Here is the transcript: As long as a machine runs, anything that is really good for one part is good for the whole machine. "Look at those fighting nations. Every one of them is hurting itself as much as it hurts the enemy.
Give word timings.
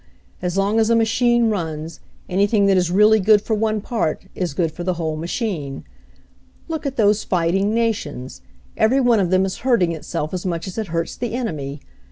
As 0.41 0.57
long 0.57 0.79
as 0.79 0.89
a 0.89 0.95
machine 0.95 1.51
runs, 1.51 1.99
anything 2.27 2.65
that 2.65 2.75
is 2.75 2.89
really 2.89 3.19
good 3.19 3.39
for 3.39 3.53
one 3.53 3.81
part 3.81 4.25
is 4.33 4.55
good 4.55 4.71
for 4.71 4.83
the 4.83 4.95
whole 4.95 5.15
machine. 5.15 5.83
"Look 6.67 6.87
at 6.87 6.95
those 6.95 7.23
fighting 7.23 7.71
nations. 7.75 8.41
Every 8.75 8.99
one 8.99 9.19
of 9.19 9.29
them 9.29 9.45
is 9.45 9.59
hurting 9.59 9.91
itself 9.91 10.33
as 10.33 10.43
much 10.43 10.65
as 10.65 10.79
it 10.79 10.87
hurts 10.87 11.15
the 11.15 11.33
enemy. 11.35 11.81